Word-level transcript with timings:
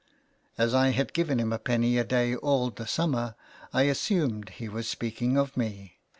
As 0.57 0.73
I 0.73 0.89
had 0.89 1.13
given 1.13 1.39
him 1.39 1.53
a 1.53 1.59
penny 1.59 1.99
a 1.99 2.03
day 2.03 2.35
all 2.35 2.71
the 2.71 2.87
summer, 2.87 3.35
I 3.71 3.83
assumed 3.83 4.49
he 4.49 4.67
was 4.67 4.89
speaking 4.89 5.37
of 5.37 5.55
me. 5.55 5.99